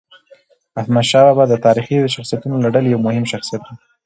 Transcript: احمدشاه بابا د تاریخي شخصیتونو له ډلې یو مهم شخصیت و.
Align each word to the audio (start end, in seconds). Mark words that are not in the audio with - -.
احمدشاه 0.81 1.23
بابا 1.27 1.43
د 1.49 1.53
تاریخي 1.65 1.97
شخصیتونو 2.15 2.55
له 2.63 2.69
ډلې 2.73 2.89
یو 2.93 3.03
مهم 3.07 3.25
شخصیت 3.31 3.61
و. 3.65 3.71